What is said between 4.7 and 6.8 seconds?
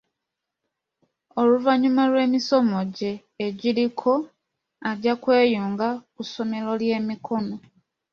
ajja kweyunga ku ssomero